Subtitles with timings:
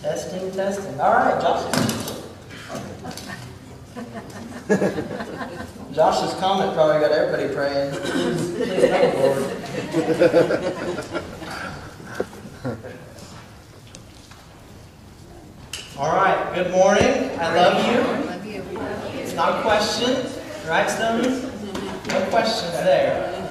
[0.00, 1.00] Testing, testing.
[1.00, 1.64] All right, Josh.
[5.92, 7.90] Josh's comment probably got everybody praying.
[7.90, 8.84] Please, please
[9.14, 9.42] Lord.
[15.98, 17.30] All right, good morning.
[17.40, 18.00] I love you.
[19.20, 20.30] It's not a question,
[20.68, 21.28] right, Stony?
[22.06, 23.50] No questions there.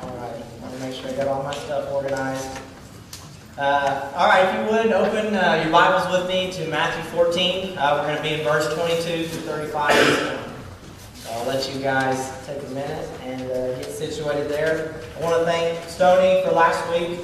[0.00, 2.60] All right, I want to make sure I got all my stuff organized.
[3.56, 7.78] Uh, all right, if you would open uh, your Bibles with me to Matthew 14.
[7.78, 10.50] Uh, we're going to be in verse 22 through 35.
[11.30, 14.96] I'll let you guys take a minute and uh, get situated there.
[15.16, 17.20] I want to thank Stony for last week.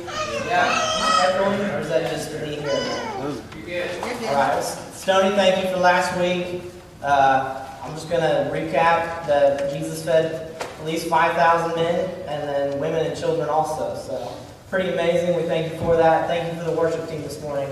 [0.46, 4.28] Yeah, everyone, or is that just me here?
[4.28, 6.62] All right, Stony, thank you for last week.
[7.02, 12.78] Uh, I'm just going to recap that Jesus fed at least 5,000 men and then
[12.78, 13.96] women and children also.
[13.96, 14.36] So
[14.70, 15.36] pretty amazing.
[15.36, 16.28] We thank you for that.
[16.28, 17.68] Thank you for the worship team this morning.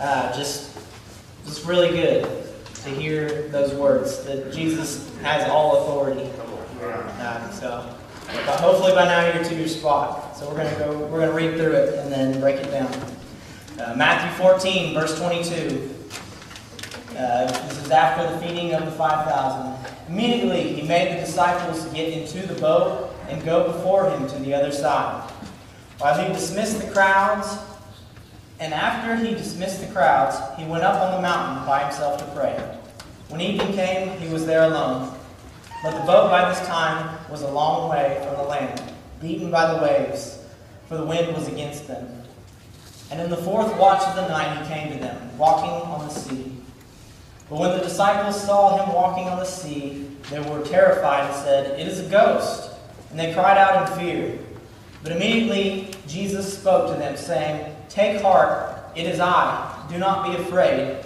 [0.00, 0.76] Uh, just,
[1.46, 2.24] just really good
[2.82, 6.28] to hear those words that Jesus has all authority.
[6.82, 7.94] Uh, so,
[8.26, 10.36] but hopefully by now you're to your spot.
[10.36, 10.98] So we're gonna go.
[11.06, 12.92] We're gonna read through it and then break it down.
[13.78, 15.94] Uh, Matthew 14, verse 22.
[17.16, 19.76] Uh, this is after the feeding of the 5,000.
[20.08, 24.54] Immediately he made the disciples get into the boat and go before him to the
[24.54, 25.30] other side,
[26.00, 27.58] while he dismissed the crowds
[28.60, 32.24] and after he dismissed the crowds, he went up on the mountain by himself to
[32.38, 32.56] pray.
[33.28, 35.14] When evening came, he was there alone.
[35.82, 38.82] But the boat by this time was a long way from the land,
[39.18, 40.44] beaten by the waves,
[40.88, 42.06] for the wind was against them.
[43.10, 46.12] And in the fourth watch of the night he came to them, walking on the
[46.12, 46.54] sea.
[47.48, 51.80] But when the disciples saw him walking on the sea, they were terrified and said,
[51.80, 52.72] It is a ghost.
[53.10, 54.38] And they cried out in fear.
[55.02, 59.86] But immediately Jesus spoke to them, saying, Take heart, it is I.
[59.88, 61.04] Do not be afraid.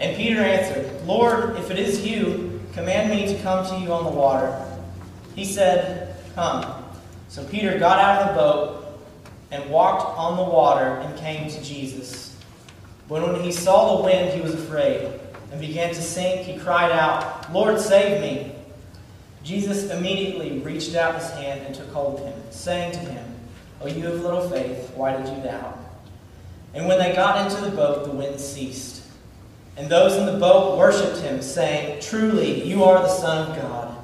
[0.00, 4.04] And Peter answered, Lord, if it is you, command me to come to you on
[4.04, 4.52] the water.
[5.36, 6.84] He said, Come.
[7.28, 9.00] So Peter got out of the boat
[9.52, 12.36] and walked on the water and came to Jesus.
[13.08, 15.20] But when he saw the wind, he was afraid
[15.52, 16.46] and began to sink.
[16.46, 18.54] He cried out, Lord, save me.
[19.44, 23.31] Jesus immediately reached out his hand and took hold of him, saying to him,
[23.82, 25.78] O you of little faith, why did you doubt?
[26.74, 29.02] And when they got into the boat, the wind ceased.
[29.76, 33.96] And those in the boat worshipped him, saying, Truly, you are the Son of God.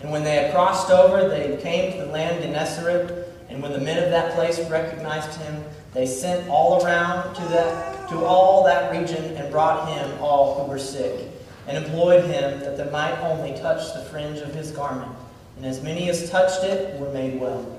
[0.00, 3.28] And when they had crossed over, they came to the land of Gennesaret.
[3.48, 8.08] And when the men of that place recognized him, they sent all around to, that,
[8.08, 11.28] to all that region and brought him all who were sick,
[11.68, 15.12] and employed him that they might only touch the fringe of his garment.
[15.56, 17.78] And as many as touched it were made well.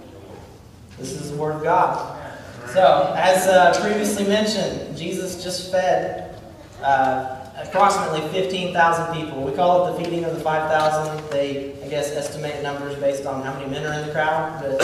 [0.98, 2.20] This is the word of God.
[2.68, 6.36] So, as uh, previously mentioned, Jesus just fed
[6.82, 9.44] uh, approximately 15,000 people.
[9.44, 11.30] We call it the feeding of the 5,000.
[11.30, 14.82] They, I guess, estimate numbers based on how many men are in the crowd, but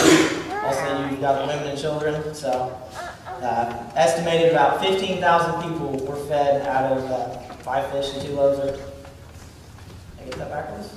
[0.64, 2.34] also you've got the women and children.
[2.34, 2.76] So,
[3.42, 8.58] uh, estimated about 15,000 people were fed out of uh, five fish and two loaves.
[8.58, 8.80] Of,
[10.20, 10.94] I get that backwards?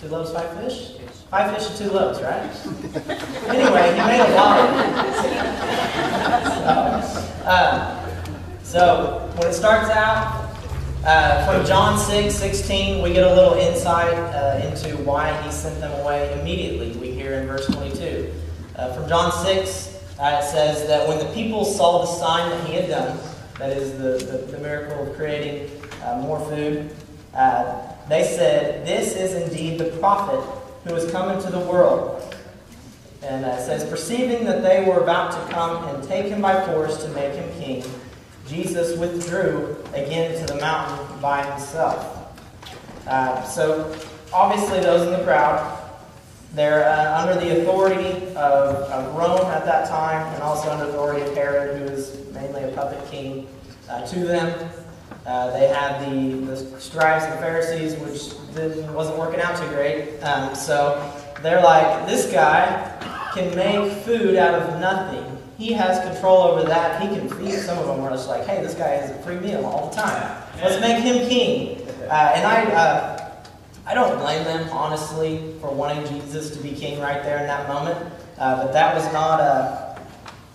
[0.00, 0.92] Two loaves, five fish?
[1.30, 2.50] Five fish and two loaves, right?
[3.48, 5.58] anyway, he made a lot
[6.28, 8.08] so, uh,
[8.62, 10.48] so, when it starts out,
[11.04, 15.78] uh, from John 6, 16, we get a little insight uh, into why he sent
[15.80, 16.92] them away immediately.
[16.98, 18.32] We hear in verse 22.
[18.76, 22.66] Uh, from John 6, uh, it says that when the people saw the sign that
[22.66, 23.18] he had done,
[23.58, 25.70] that is the, the, the miracle of creating
[26.04, 26.90] uh, more food,
[28.08, 30.40] they said, This is indeed the prophet
[30.88, 32.34] who has come into the world.
[33.22, 36.64] And uh, it says, perceiving that they were about to come and take him by
[36.66, 37.84] force to make him king,
[38.46, 42.14] Jesus withdrew again to the mountain by himself.
[43.06, 43.94] Uh, so,
[44.32, 45.78] obviously, those in the crowd,
[46.54, 50.90] they're uh, under the authority of, of, Rome at that time, and also under the
[50.92, 53.46] authority of Herod, who was mainly a puppet king
[53.90, 54.70] uh, to them.
[55.26, 58.32] Uh, they had the, the scribes and Pharisees, which
[58.94, 60.18] wasn't working out too great.
[60.20, 61.12] Um, so
[61.42, 62.94] they're like, this guy
[63.34, 65.24] can make food out of nothing.
[65.58, 67.02] He has control over that.
[67.02, 67.58] He can feed.
[67.58, 69.96] Some of them are just like, hey, this guy has a free meal all the
[69.96, 70.42] time.
[70.62, 71.86] Let's make him king.
[72.08, 73.34] Uh, and I, uh,
[73.84, 77.68] I don't blame them, honestly, for wanting Jesus to be king right there in that
[77.68, 77.98] moment.
[78.38, 79.87] Uh, but that was not a,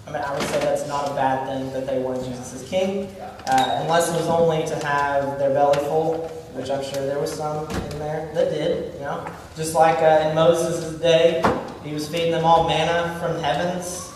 [0.08, 2.70] I mean, I would say that's not a bad thing that they wanted Jesus as
[2.70, 3.08] king,
[3.48, 7.34] uh, unless it was only to have their belly full which I'm sure there was
[7.34, 9.26] some in there that did, you know.
[9.56, 11.42] Just like uh, in Moses' day,
[11.84, 14.12] he was feeding them all manna from heavens,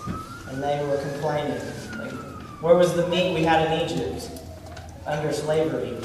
[0.47, 1.59] and they were complaining.
[1.97, 2.11] Like,
[2.61, 4.37] where was the meat we had in Egypt?
[5.07, 5.97] under slavery.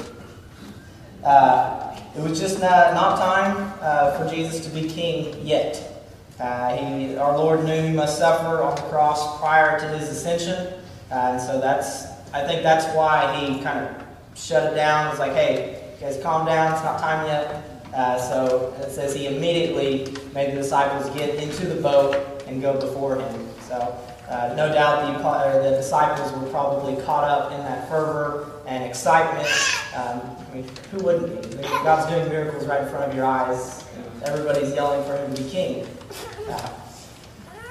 [1.23, 5.92] Uh, it was just not, not time uh, for Jesus to be king yet.
[6.39, 10.73] Uh, he, our Lord knew he must suffer on the cross prior to his ascension,
[11.11, 14.03] uh, and so that's I think that's why he kind of
[14.35, 15.09] shut it down.
[15.11, 16.73] It's like, hey, guys, calm down.
[16.73, 17.63] It's not time yet.
[17.93, 22.79] Uh, so it says he immediately made the disciples get into the boat and go
[22.79, 23.49] before him.
[23.67, 23.95] So
[24.29, 29.47] uh, no doubt the, the disciples were probably caught up in that fervor and excitement.
[29.95, 31.63] Um, I mean, who wouldn't be?
[31.63, 33.85] God's doing miracles right in front of your eyes.
[34.25, 35.85] Everybody's yelling for him to be king.
[36.49, 36.69] Uh,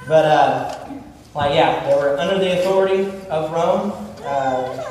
[0.06, 0.88] but, uh,
[1.34, 3.92] like, yeah, they were under the authority of Rome.
[4.24, 4.84] Uh,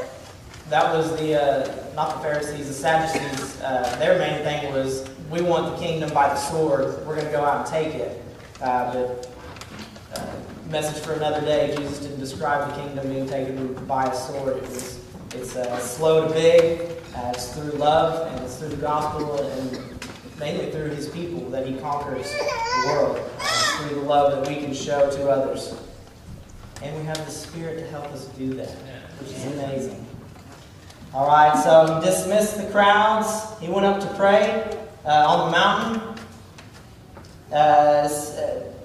[0.69, 3.61] that was the, uh, not the Pharisees, the Sadducees.
[3.61, 7.05] Uh, their main thing was, we want the kingdom by the sword.
[7.05, 8.23] We're going to go out and take it.
[8.61, 9.27] Uh, but
[10.69, 11.75] message for another day.
[11.75, 14.57] Jesus didn't describe the kingdom being taken by a sword.
[14.57, 15.03] It was,
[15.33, 16.91] it's slow to big.
[17.33, 19.90] It's through love and it's through the gospel and
[20.41, 23.31] mainly through his people that he conquers the world.
[23.77, 25.75] Through the love that we can show to others.
[26.81, 28.69] And we have the Spirit to help us do that,
[29.19, 30.05] which is amazing.
[31.13, 33.59] All right, so he dismissed the crowds.
[33.59, 36.25] He went up to pray uh, on the mountain.
[37.53, 38.09] Uh,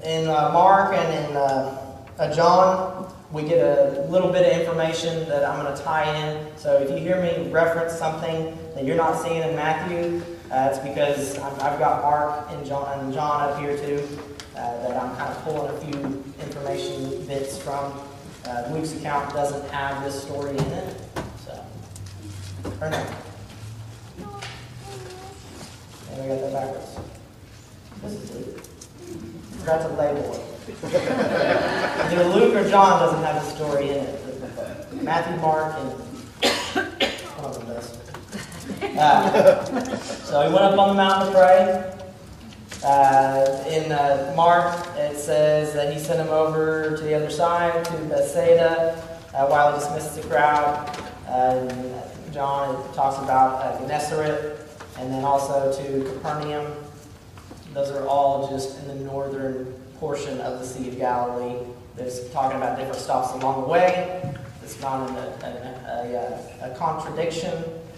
[0.05, 5.26] in uh, Mark and in uh, uh, John, we get a little bit of information
[5.29, 6.47] that I'm going to tie in.
[6.56, 10.78] So if you hear me reference something that you're not seeing in Matthew, uh, it's
[10.78, 14.06] because i have got Mark and John, and John up here too,
[14.56, 17.93] uh, that I'm kind of pulling a few information bits from.
[18.46, 21.00] Uh, Luke's account doesn't have this story in it.
[21.44, 21.64] So,
[22.81, 23.06] or no.
[26.12, 26.96] And we got that backwards.
[28.02, 28.64] This is Luke.
[29.60, 30.43] Forgot to label it.
[30.84, 35.02] Either Luke or John doesn't have the story in it.
[35.02, 35.90] Matthew, Mark, and
[37.37, 37.98] one of them does.
[38.82, 39.64] Uh,
[39.96, 41.93] so he went up on the mountain to pray.
[42.84, 47.84] Uh, in uh, Mark, it says that he sent him over to the other side,
[47.84, 48.94] to Bethsaida,
[49.34, 50.87] uh, while he dismissed the crowd.
[52.37, 54.58] John talks about uh, Gennesaret,
[54.99, 56.70] and then also to Capernaum.
[57.72, 61.64] Those are all just in the northern portion of the Sea of Galilee.
[61.96, 64.34] There's talking about different stops along the way.
[64.62, 65.14] It's not a,
[65.46, 67.55] a, a, a, contradiction.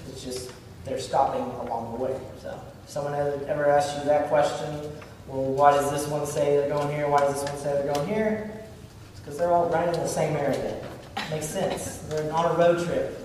[0.08, 0.52] It's just
[0.84, 2.20] they're stopping along the way.
[2.40, 4.90] So someone ever asks you that question,
[5.26, 7.08] well, why does this one say they're going here?
[7.08, 8.50] Why does this one say they're going here?
[9.12, 10.82] It's because they're all right in the same area.
[11.30, 11.98] Makes sense.
[12.08, 13.18] They're on a road trip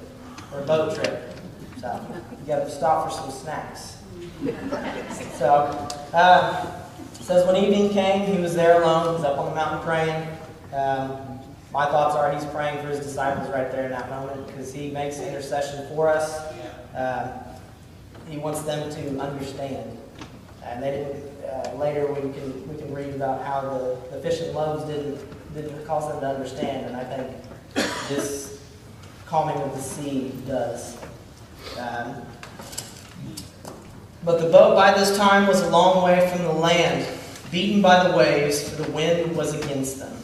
[0.52, 1.34] or a boat trip.
[1.80, 2.06] So
[2.42, 3.98] you got to stop for some snacks.
[5.38, 5.48] so,
[6.14, 6.82] uh,
[7.14, 9.16] says when evening came, he was there alone.
[9.16, 10.28] He's up on the mountain praying.
[10.74, 11.40] Um,
[11.72, 14.92] my thoughts are he's praying for his disciples right there in that moment because he
[14.92, 16.54] makes intercession for us.
[16.96, 17.32] Uh,
[18.30, 19.98] he wants them to understand.
[20.64, 21.34] And they didn't.
[21.44, 25.20] Uh, later, we can we can read about how the, the fish and loaves didn't
[25.54, 28.62] didn't cause them to understand, and I think this
[29.28, 30.98] calming of the sea does.
[31.78, 32.24] Um,
[34.24, 37.06] but the boat by this time was a long way from the land,
[37.52, 40.16] beaten by the waves, for the wind was against them.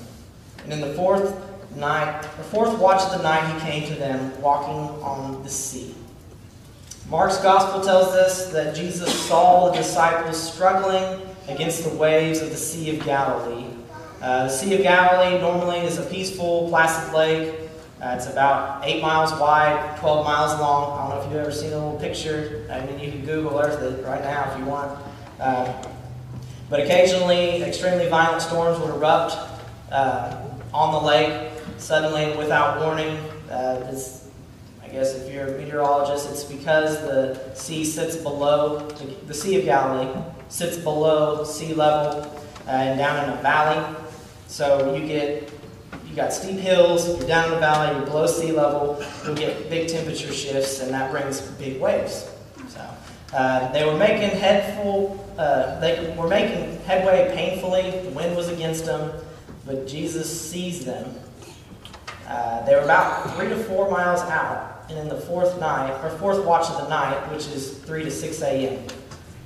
[0.64, 1.36] And in the fourth
[1.76, 5.96] night, the fourth watch of the night, he came to them, walking on the sea.
[7.10, 12.58] Mark's gospel tells us that Jesus saw the disciples struggling against the waves of the
[12.58, 13.66] Sea of Galilee.
[14.22, 17.60] Uh, the Sea of Galilee normally is a peaceful, placid lake
[18.02, 20.98] uh, it's about 8 miles wide, 12 miles long.
[20.98, 22.66] I don't know if you've ever seen a little picture.
[22.72, 24.98] I mean, you can Google Earth it right now if you want.
[25.38, 25.84] Uh,
[26.70, 29.36] but occasionally, extremely violent storms would erupt
[29.92, 30.34] uh,
[30.74, 33.18] on the lake suddenly without warning.
[33.52, 33.86] Uh,
[34.90, 38.80] I guess if you're a meteorologist, it's because the sea sits below,
[39.28, 42.24] the, Sea of Galilee sits below sea level
[42.66, 43.96] uh, and down in a valley.
[44.48, 45.54] So you get
[46.08, 49.70] you got steep hills, you're down in the valley, you're below sea level, you'll get
[49.70, 52.28] big temperature shifts, and that brings big waves.
[52.70, 52.82] So
[53.34, 57.92] uh, they were making headful, uh, they were making headway painfully.
[57.92, 59.12] The wind was against them,
[59.68, 61.14] but Jesus sees them.
[62.28, 66.10] Uh, they were about three to four miles out, and in the fourth night, or
[66.18, 68.84] fourth watch of the night, which is three to six a.m.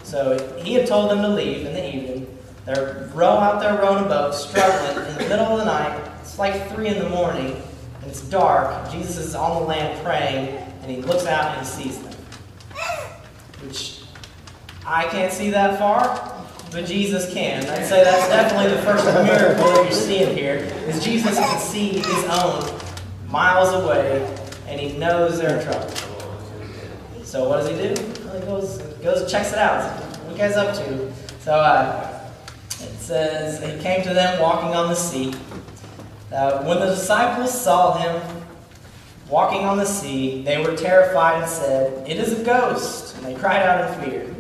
[0.04, 2.38] So he had told them to leave in the evening.
[2.66, 6.40] They're row out there rowing a boat, struggling in the middle of the night it's
[6.40, 7.62] like 3 in the morning,
[8.02, 8.92] and it's dark.
[8.92, 10.48] Jesus is on the land praying,
[10.82, 12.14] and he looks out and he sees them.
[13.62, 14.02] Which
[14.84, 17.64] I can't see that far, but Jesus can.
[17.68, 20.56] I'd say that's definitely the first miracle that you're seeing here,
[20.88, 22.80] is Jesus can see his own
[23.30, 24.26] miles away,
[24.74, 25.88] and he knows they're in trouble.
[27.24, 28.24] So what does he do?
[28.26, 29.84] Well, he goes, goes checks it out.
[30.26, 31.14] What guys up to?
[31.42, 32.30] So uh,
[32.68, 35.32] it says, he came to them walking on the sea.
[36.32, 38.46] Uh, when the disciples saw him
[39.30, 43.16] walking on the sea, they were terrified and said, It is a ghost.
[43.18, 44.36] And they cried out in fear.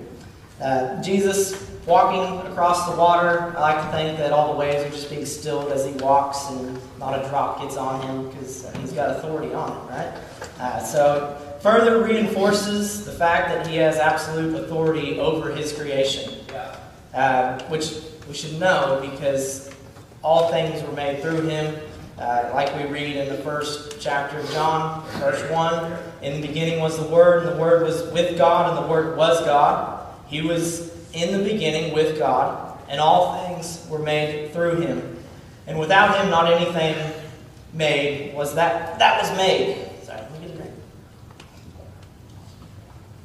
[0.59, 4.89] Uh, Jesus walking across the water, I like to think that all the waves are
[4.89, 8.93] just being stilled as he walks and not a drop gets on him because he's
[8.93, 10.13] got authority on it, right?
[10.59, 16.33] Uh, so further reinforces the fact that he has absolute authority over his creation,
[17.13, 17.95] uh, which
[18.27, 19.69] we should know because
[20.23, 21.75] all things were made through him.
[22.17, 26.79] Uh, like we read in the first chapter of John, verse 1, in the beginning
[26.79, 30.05] was the Word, and the Word was with God, and the Word was God.
[30.27, 35.17] He was in the beginning with God, and all things were made through him.
[35.67, 36.95] And without him, not anything
[37.73, 39.87] made was that that was made.
[40.03, 40.71] Sorry, let me get a drink.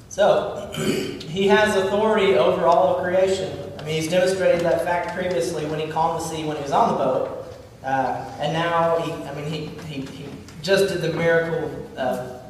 [0.09, 3.59] So, he has authority over all of creation.
[3.79, 6.73] I mean, he's demonstrated that fact previously when he calmed the sea when he was
[6.73, 7.39] on the boat.
[7.83, 10.29] Uh, and now, he, I mean, he, he, he
[10.63, 12.43] just did the miracle of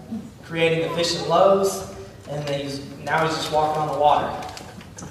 [0.44, 1.94] creating the fish and loaves,
[2.28, 4.26] and he's, now he's just walking on the water,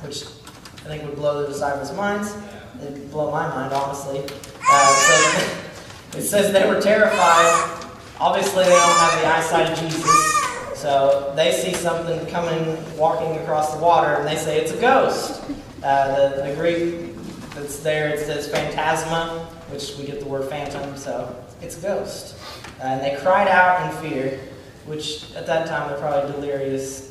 [0.03, 2.35] which I think would blow the disciples' minds.
[2.81, 4.23] It'd blow my mind, honestly.
[4.69, 5.57] Uh, so
[6.17, 7.85] it says they were terrified.
[8.19, 10.37] Obviously, they don't have the eyesight of Jesus.
[10.75, 15.41] So they see something coming, walking across the water, and they say it's a ghost.
[15.83, 17.15] Uh, the, the Greek
[17.55, 22.35] that's there, it says phantasma, which we get the word phantom, so it's a ghost.
[22.79, 24.39] Uh, and they cried out in fear,
[24.85, 27.06] which at that time they're probably delirious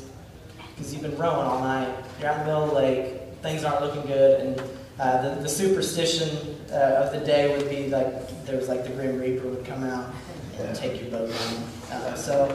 [0.77, 1.93] because you've been rowing all night.
[2.19, 4.61] You're out in the middle of the lake, things aren't looking good, and
[4.99, 8.91] uh, the, the superstition uh, of the day would be like there was like the
[8.91, 10.13] Grim Reaper would come out
[10.59, 11.63] and take your boat down.
[11.91, 12.47] Uh, so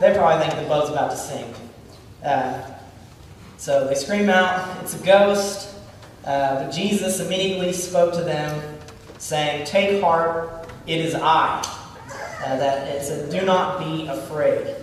[0.00, 1.54] they probably think the boat's about to sink.
[2.24, 2.62] Uh,
[3.56, 5.74] so they scream out, It's a ghost.
[6.24, 8.78] Uh, but Jesus immediately spoke to them,
[9.18, 11.60] saying, Take heart, it is I.
[12.44, 14.74] Uh, that it said, Do not be afraid.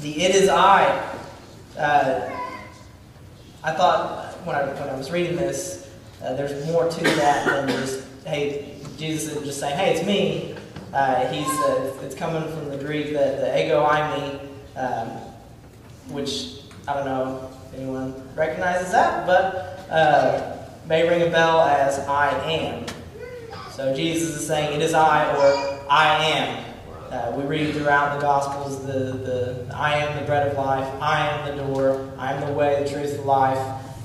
[0.00, 1.16] The it is I.
[1.76, 2.30] Uh,
[3.62, 5.90] I thought when I, when I was reading this,
[6.22, 10.54] uh, there's more to that than just, hey, Jesus is just saying, hey, it's me.
[10.94, 11.46] Uh, he's
[12.02, 14.40] it's coming from the Greek, the, the ego eimi,
[14.76, 15.08] um,
[16.14, 20.56] which I don't know if anyone recognizes that, but uh,
[20.86, 22.86] may ring a bell as I am.
[23.72, 26.65] So Jesus is saying, it is I or I am.
[27.10, 31.28] Uh, we read throughout the Gospels the, the I am the bread of life, I
[31.28, 33.58] am the door, I am the way, the truth, the life.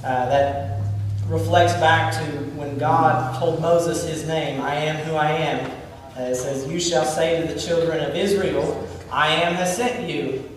[0.04, 0.82] Uh, that
[1.28, 2.26] reflects back to
[2.58, 5.72] when God told Moses his name, I am who I am.
[6.18, 10.10] Uh, it says, You shall say to the children of Israel, I am has sent
[10.10, 10.50] you,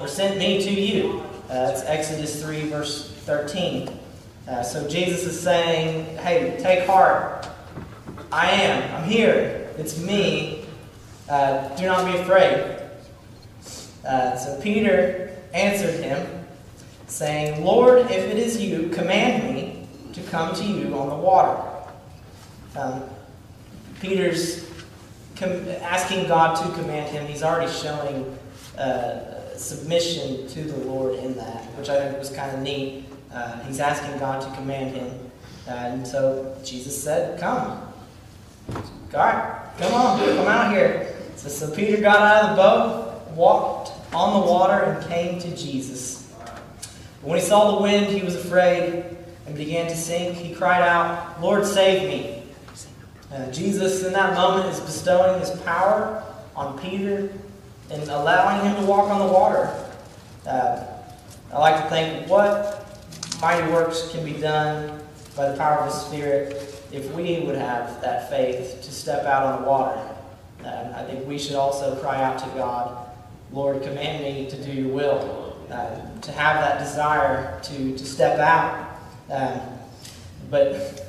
[0.00, 1.20] or sent me to you.
[1.48, 3.88] Uh, that's Exodus 3, verse 13.
[4.48, 7.46] Uh, so Jesus is saying, Hey, take heart.
[8.32, 8.94] I am.
[8.96, 9.70] I'm here.
[9.78, 10.57] It's me.
[11.28, 12.78] Uh, do not be afraid.
[14.06, 16.38] Uh, so Peter answered him,
[17.08, 21.62] saying, Lord, if it is you, command me to come to you on the water.
[22.76, 23.02] Um,
[24.00, 24.68] Peter's
[25.40, 27.26] asking God to command him.
[27.26, 28.38] He's already showing
[28.76, 33.04] uh, submission to the Lord in that, which I think was kind of neat.
[33.32, 35.10] Uh, he's asking God to command him.
[35.66, 37.84] Uh, and so Jesus said, Come.
[39.10, 41.14] God, come on, come out here.
[41.38, 46.32] So, Peter got out of the boat, walked on the water, and came to Jesus.
[47.22, 49.04] When he saw the wind, he was afraid
[49.46, 50.36] and began to sink.
[50.36, 52.42] He cried out, Lord, save me.
[53.32, 56.24] Uh, Jesus, in that moment, is bestowing his power
[56.56, 57.30] on Peter
[57.90, 59.72] and allowing him to walk on the water.
[60.46, 60.84] Uh,
[61.52, 62.86] I like to think what
[63.40, 65.00] mighty works can be done
[65.36, 69.44] by the power of the Spirit if we would have that faith to step out
[69.44, 70.17] on the water.
[70.68, 73.08] Uh, I think we should also cry out to God,
[73.52, 78.38] Lord, command me to do your will, uh, to have that desire to, to step
[78.38, 78.98] out.
[79.30, 79.60] Um,
[80.50, 81.08] but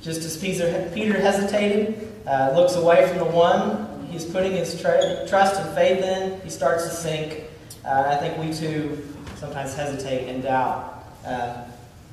[0.00, 5.26] just as Peter, Peter hesitated, uh, looks away from the one he's putting his tra-
[5.28, 7.44] trust and faith in, he starts to sink.
[7.84, 11.04] Uh, I think we too sometimes hesitate and doubt.
[11.24, 11.64] Uh,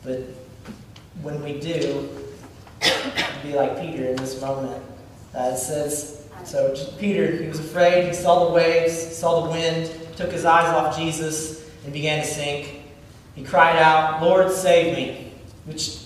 [0.04, 0.20] but
[1.22, 2.10] when we do,
[3.44, 4.84] be like Peter in this moment.
[5.34, 8.08] Uh, it says, so Peter, he was afraid.
[8.08, 12.28] He saw the waves, saw the wind, took his eyes off Jesus, and began to
[12.28, 12.82] sink.
[13.36, 15.34] He cried out, Lord, save me,
[15.66, 16.00] which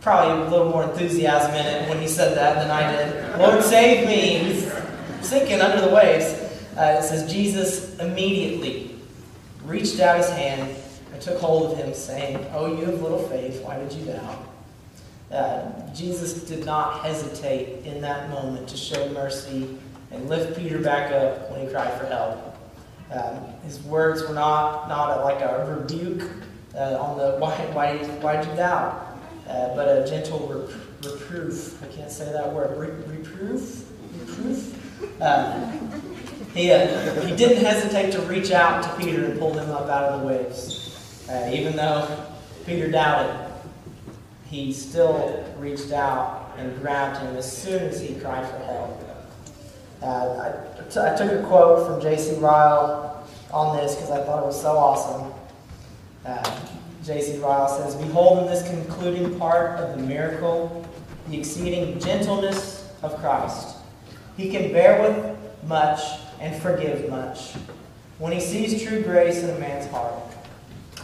[0.00, 3.38] probably a little more enthusiasm in it when he said that than I did.
[3.38, 4.38] Lord, save me.
[4.38, 4.72] He's
[5.20, 6.24] sinking under the waves.
[6.76, 8.98] Uh, it says, Jesus immediately
[9.64, 10.76] reached out his hand
[11.12, 14.51] and took hold of him, saying, Oh, you have little faith, why did you doubt?
[15.32, 19.78] Uh, Jesus did not hesitate in that moment to show mercy
[20.10, 22.56] and lift Peter back up when he cried for help.
[23.10, 26.30] Um, his words were not, not like a rebuke
[26.74, 31.82] uh, on the why, why, why did you doubt, uh, but a gentle rep- reproof.
[31.82, 32.76] I can't say that word.
[32.76, 33.90] Re- reproof?
[34.18, 35.22] Reproof?
[35.22, 36.02] Um,
[36.54, 40.12] he, uh, he didn't hesitate to reach out to Peter and pull him up out
[40.12, 41.26] of the waves.
[41.28, 42.26] Uh, even though
[42.66, 43.51] Peter doubted,
[44.52, 49.00] he still reached out and grabbed him as soon as he cried for help.
[50.02, 52.36] Uh, I, t- I took a quote from J.C.
[52.36, 55.32] Ryle on this because I thought it was so awesome.
[56.26, 56.60] Uh,
[57.02, 57.38] J.C.
[57.38, 60.86] Ryle says, Behold in this concluding part of the miracle
[61.28, 63.78] the exceeding gentleness of Christ.
[64.36, 66.00] He can bear with much
[66.40, 67.54] and forgive much
[68.18, 70.14] when he sees true grace in a man's heart.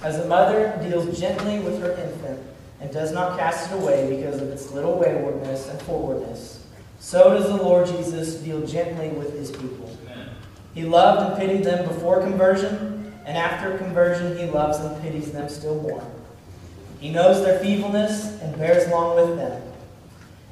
[0.03, 2.41] As a mother deals gently with her infant
[2.81, 6.65] and does not cast it away because of its little waywardness and forwardness,
[7.01, 9.97] so does the Lord Jesus deal gently with his people.
[10.75, 15.49] He loved and pitied them before conversion, and after conversion, he loves and pities them
[15.49, 16.05] still more.
[17.01, 19.63] He knows their feebleness and bears long with them.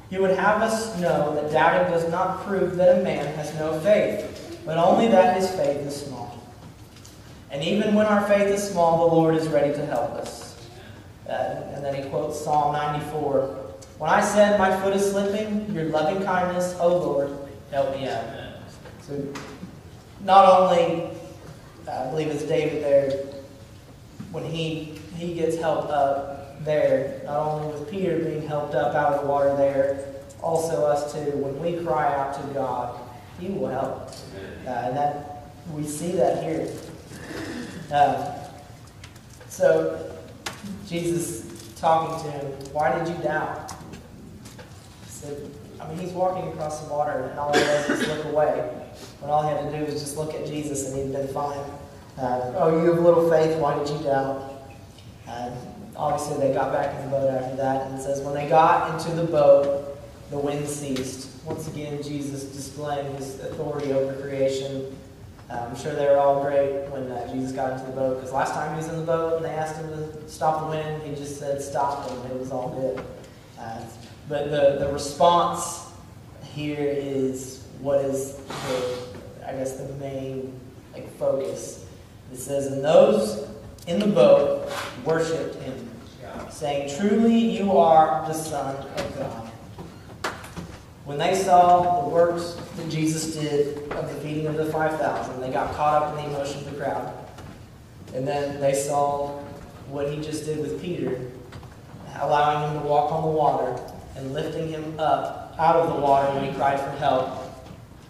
[0.09, 3.79] He would have us know that doubting does not prove that a man has no
[3.81, 6.41] faith, but only that his faith is small.
[7.51, 10.46] And even when our faith is small, the Lord is ready to help us.
[11.27, 13.41] Uh, and then he quotes Psalm 94
[13.97, 17.37] When I said my foot is slipping, your loving kindness, O Lord,
[17.71, 18.23] help me out.
[19.01, 19.33] So,
[20.21, 21.09] not only,
[21.89, 23.11] I believe it's David there,
[24.31, 29.13] when he, he gets helped up there, not only with Peter being helped up out
[29.13, 30.05] of the water there,
[30.41, 31.31] also us too.
[31.31, 32.99] When we cry out to God,
[33.39, 34.11] He will help.
[34.65, 36.71] Uh, and that we see that here.
[37.91, 38.33] Uh,
[39.49, 40.06] so
[40.87, 43.71] Jesus talking to him, why did you doubt?
[43.71, 48.25] He said, I mean, he's walking across the water, and all he does is look
[48.25, 48.85] away.
[49.19, 51.59] When all he had to do was just look at Jesus, and he'd been fine.
[52.17, 53.59] Uh, oh, you have a little faith.
[53.59, 54.63] Why did you doubt?
[55.27, 55.51] Uh,
[55.95, 58.97] obviously, they got back in the boat after that, and it says, when they got
[58.97, 59.99] into the boat,
[60.31, 61.29] the wind ceased.
[61.45, 64.96] Once again, Jesus displaying his authority over creation.
[65.49, 68.33] Uh, I'm sure they were all great when uh, Jesus got into the boat, because
[68.33, 71.03] last time he was in the boat and they asked him to stop the wind,
[71.03, 73.05] he just said stop, and it was all good.
[73.57, 73.81] Uh,
[74.27, 75.85] but the, the response
[76.43, 80.59] here is what is the, I guess, the main
[80.93, 81.85] like focus.
[82.33, 83.47] It says, and those
[83.87, 84.69] in the boat
[85.05, 85.89] worshipped him,
[86.49, 89.46] saying, Truly you are the Son of God.
[91.07, 95.51] When they saw the works that Jesus did of the feeding of the 5,000, they
[95.51, 97.13] got caught up in the emotion of the crowd.
[98.13, 99.39] And then they saw
[99.87, 101.31] what he just did with Peter,
[102.19, 103.81] allowing him to walk on the water
[104.17, 107.39] and lifting him up out of the water when he cried for help.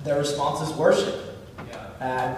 [0.04, 1.38] Their response is worship.
[2.00, 2.34] Uh,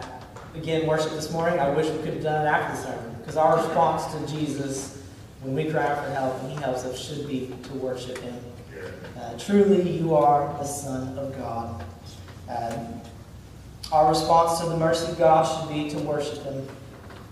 [0.55, 3.15] again, worship this morning, I wish we could have done it after the sermon.
[3.19, 5.01] Because our response to Jesus
[5.39, 8.35] when we cry out for help and he helps us should be to worship him.
[9.17, 11.83] Uh, truly, you are the Son of God.
[12.49, 13.01] Um,
[13.91, 16.67] our response to the mercy of God should be to worship Him.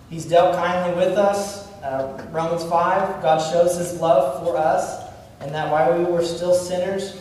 [0.09, 1.71] He's dealt kindly with us.
[1.83, 5.03] Uh, Romans 5, God shows His love for us,
[5.39, 7.15] and that while we were still sinners,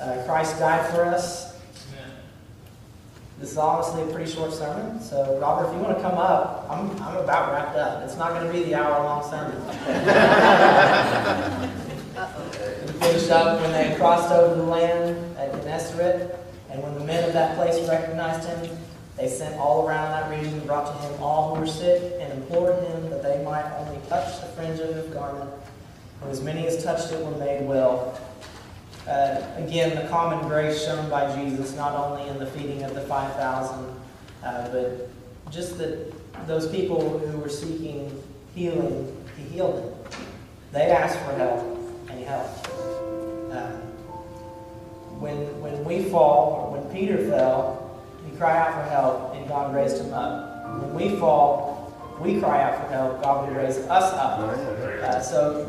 [0.00, 1.52] uh, Christ died for us.
[3.38, 6.64] This is honestly a pretty short sermon, so Robert, if you want to come up,
[6.70, 8.04] I'm, I'm about wrapped up.
[8.04, 9.58] It's not going to be the hour long sermon.
[13.12, 16.34] Up when they crossed over the land at Gennesaret,
[16.70, 18.76] and when the men of that place recognized him,
[19.18, 22.32] they sent all around that region and brought to him all who were sick and
[22.32, 25.50] implored him that they might only touch the fringe of his garment.
[26.22, 28.18] And as many as touched it were made well.
[29.06, 33.02] Uh, again, the common grace shown by Jesus, not only in the feeding of the
[33.02, 33.84] 5,000,
[34.42, 35.10] uh, but
[35.50, 36.12] just that
[36.46, 38.22] those people who were seeking
[38.54, 40.18] healing, he healed them.
[40.72, 41.81] They asked for help,
[46.12, 50.80] fall, or when Peter fell, he cried out for help, and God raised him up.
[50.80, 54.38] When we fall, we cry out for help, God will raise us up.
[54.38, 55.64] Uh, so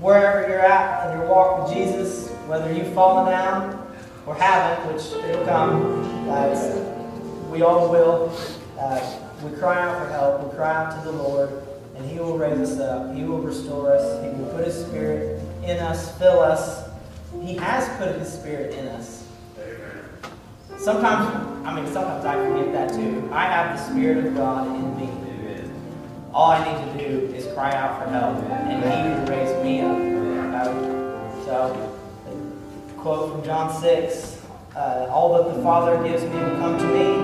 [0.00, 3.86] wherever you're at in your walk with Jesus, whether you've fallen down
[4.26, 8.36] or haven't, which it'll come, uh, we all will.
[8.78, 10.44] Uh, we cry out for help.
[10.44, 11.50] We cry out to the Lord,
[11.96, 13.14] and He will raise us up.
[13.14, 14.24] He will restore us.
[14.24, 16.88] He will put His Spirit in us, fill us.
[17.42, 19.21] He has put His Spirit in us.
[20.82, 23.28] Sometimes, I mean, sometimes I forget that too.
[23.30, 25.70] I have the Spirit of God in me.
[26.34, 29.80] all I need to do is cry out for help, and He will raise me
[29.82, 30.12] up.
[31.44, 31.96] So,
[32.96, 37.14] quote from John 6 uh, All that the Father gives me will come to me,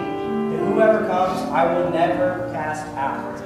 [0.55, 3.43] and whoever comes, I will never cast out.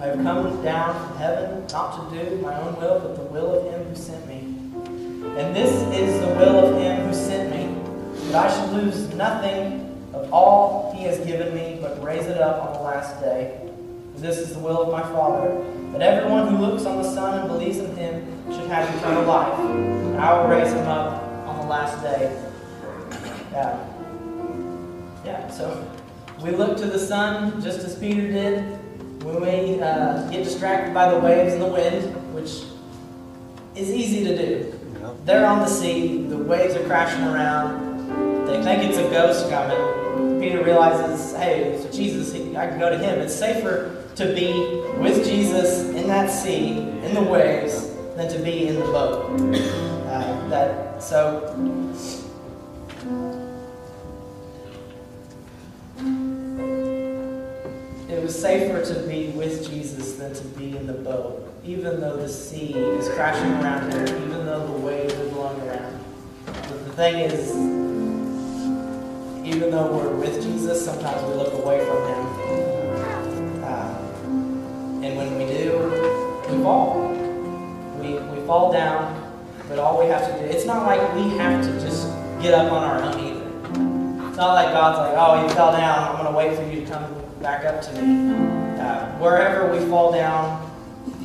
[0.00, 3.58] I have come down from heaven not to do my own will, but the will
[3.58, 4.38] of Him who sent me.
[5.36, 7.61] And this is the will of Him who sent me,
[8.30, 12.62] that I should lose nothing of all He has given me, but raise it up
[12.64, 13.58] on the last day.
[14.16, 17.48] This is the will of my Father, that everyone who looks on the Son and
[17.48, 19.58] believes in Him should have eternal life.
[19.58, 22.36] And I will raise him up on the last day.
[23.50, 23.88] Yeah.
[25.24, 25.90] Yeah, so
[26.42, 28.62] we look to the Son just as Peter did
[29.24, 32.62] when we uh, get distracted by the waves and the wind, which
[33.74, 34.78] is easy to do.
[35.24, 37.91] They're on the sea, the waves are crashing around,
[38.52, 40.38] they think it's a ghost coming.
[40.38, 43.20] Peter realizes, hey, Jesus, I can go to him.
[43.20, 44.52] It's safer to be
[45.00, 49.40] with Jesus in that sea, in the waves, than to be in the boat.
[49.40, 51.48] Uh, that so.
[58.10, 62.18] It was safer to be with Jesus than to be in the boat, even though
[62.18, 66.04] the sea is crashing around him, even though the waves are blowing around.
[66.44, 67.91] But the thing is,
[69.44, 73.64] even though we're with Jesus, sometimes we look away from him.
[73.64, 75.78] Uh, and when we do,
[76.48, 77.08] we fall.
[78.00, 79.32] We, we fall down,
[79.68, 82.08] but all we have to do, it's not like we have to just
[82.40, 84.28] get up on our own either.
[84.28, 86.84] It's not like God's like, oh, you fell down, I'm going to wait for you
[86.84, 87.04] to come
[87.40, 88.34] back up to me.
[88.80, 90.70] Uh, wherever we fall down,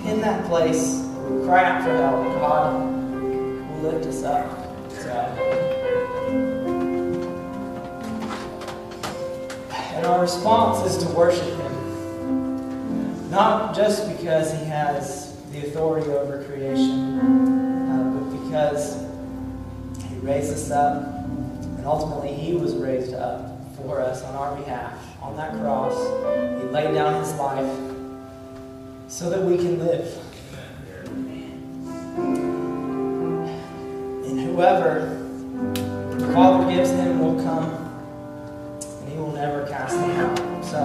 [0.06, 2.23] in that place, we cry out for help.
[2.39, 2.73] God
[3.82, 4.57] will lift us up.
[10.08, 13.30] Our response is to worship Him.
[13.30, 19.06] Not just because He has the authority over creation, uh, but because
[20.10, 24.93] He raised us up, and ultimately He was raised up for us on our behalf
[25.22, 25.93] on that cross.
[26.62, 27.78] He laid down His life
[29.10, 30.24] so that we can live.
[34.26, 35.17] And whoever
[36.17, 37.77] the Father gives Him will come,
[40.78, 40.84] So,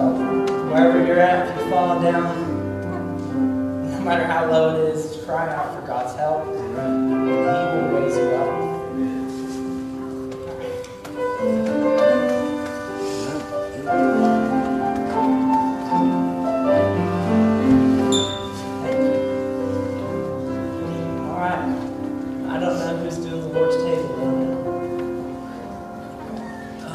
[0.71, 5.53] wherever you're at, if you're falling down, no matter how low it is, just cry
[5.53, 8.62] out for God's help, and He will raise you up.